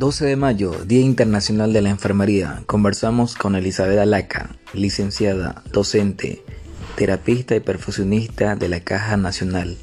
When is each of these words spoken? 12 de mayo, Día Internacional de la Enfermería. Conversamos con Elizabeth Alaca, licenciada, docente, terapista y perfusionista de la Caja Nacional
12 0.00 0.24
de 0.24 0.36
mayo, 0.36 0.72
Día 0.86 1.02
Internacional 1.02 1.74
de 1.74 1.82
la 1.82 1.90
Enfermería. 1.90 2.62
Conversamos 2.64 3.34
con 3.34 3.54
Elizabeth 3.54 3.98
Alaca, 3.98 4.56
licenciada, 4.72 5.62
docente, 5.72 6.42
terapista 6.96 7.54
y 7.54 7.60
perfusionista 7.60 8.56
de 8.56 8.70
la 8.70 8.80
Caja 8.80 9.18
Nacional 9.18 9.76